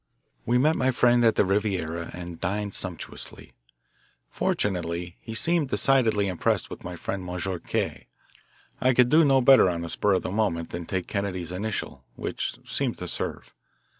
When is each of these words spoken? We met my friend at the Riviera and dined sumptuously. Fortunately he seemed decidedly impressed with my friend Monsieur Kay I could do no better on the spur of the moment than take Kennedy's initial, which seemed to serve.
We 0.47 0.57
met 0.57 0.75
my 0.75 0.89
friend 0.89 1.23
at 1.23 1.35
the 1.35 1.45
Riviera 1.45 2.09
and 2.11 2.41
dined 2.41 2.73
sumptuously. 2.73 3.53
Fortunately 4.31 5.15
he 5.21 5.35
seemed 5.35 5.69
decidedly 5.69 6.27
impressed 6.27 6.71
with 6.71 6.83
my 6.83 6.95
friend 6.95 7.23
Monsieur 7.23 7.59
Kay 7.59 8.07
I 8.81 8.93
could 8.95 9.09
do 9.09 9.23
no 9.23 9.41
better 9.41 9.69
on 9.69 9.81
the 9.81 9.89
spur 9.89 10.13
of 10.13 10.23
the 10.23 10.31
moment 10.31 10.71
than 10.71 10.87
take 10.87 11.05
Kennedy's 11.05 11.51
initial, 11.51 12.03
which 12.15 12.55
seemed 12.67 12.97
to 12.97 13.07
serve. 13.07 13.53